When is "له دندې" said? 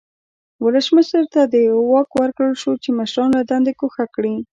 3.37-3.71